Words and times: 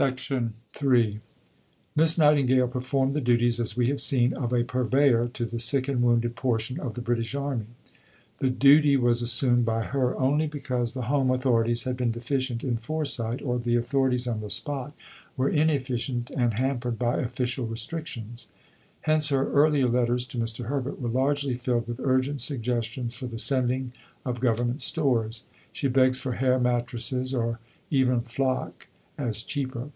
III 0.00 0.50
Miss 1.94 2.18
Nightingale 2.18 2.66
performed 2.66 3.14
the 3.14 3.20
duties, 3.20 3.60
as 3.60 3.76
we 3.76 3.86
have 3.86 4.00
seen, 4.00 4.34
of 4.34 4.52
a 4.52 4.64
Purveyor 4.64 5.28
to 5.28 5.44
the 5.44 5.60
sick 5.60 5.86
and 5.86 6.02
wounded 6.02 6.34
portion 6.34 6.80
of 6.80 6.96
the 6.96 7.00
British 7.00 7.36
army. 7.36 7.66
The 8.38 8.50
duty 8.50 8.96
was 8.96 9.22
assumed 9.22 9.64
by 9.64 9.84
her 9.84 10.18
only 10.18 10.48
because 10.48 10.92
the 10.92 11.02
home 11.02 11.30
authorities 11.30 11.84
had 11.84 11.96
been 11.96 12.10
deficient 12.10 12.64
in 12.64 12.78
foresight, 12.78 13.40
or 13.40 13.60
the 13.60 13.76
authorities 13.76 14.26
on 14.26 14.40
the 14.40 14.50
spot 14.50 14.92
were 15.36 15.48
inefficient 15.48 16.30
and 16.30 16.54
hampered 16.54 16.98
by 16.98 17.18
official 17.20 17.68
restrictions. 17.68 18.48
Hence 19.02 19.28
her 19.28 19.52
earlier 19.52 19.86
letters 19.86 20.26
to 20.26 20.38
Mr. 20.38 20.64
Herbert 20.64 21.00
were 21.00 21.08
largely 21.08 21.54
filled 21.54 21.86
with 21.86 22.00
urgent 22.02 22.40
suggestions 22.40 23.14
for 23.14 23.26
the 23.26 23.38
sending 23.38 23.92
of 24.24 24.40
Government 24.40 24.80
stores. 24.80 25.44
She 25.70 25.86
begs 25.86 26.20
for 26.20 26.32
"hair 26.32 26.58
mattresses, 26.58 27.32
or 27.32 27.60
even 27.88 28.20
flock, 28.22 28.88
as 29.18 29.42
cheaper." 29.42 29.88